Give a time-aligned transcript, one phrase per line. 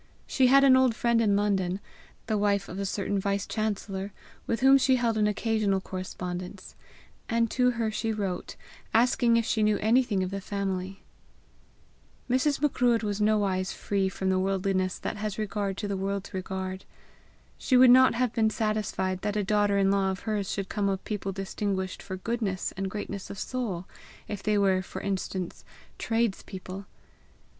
[0.25, 1.79] She had an old friend in London,
[2.25, 4.11] the wife of a certain vice chancellor,
[4.47, 6.73] with whom she held an occasional correspondence,
[7.29, 8.55] and to her she wrote,
[8.95, 11.03] asking if she knew anything of the family.
[12.27, 12.59] Mrs.
[12.59, 16.83] Macruadh was nowise free from the worldliness that has regard to the world's regard.
[17.59, 20.89] She would not have been satisfied that a daughter in law of hers should come
[20.89, 23.85] of people distinguished for goodness and greatness of soul,
[24.27, 25.63] if they were, for instance,
[25.99, 26.87] tradespeople.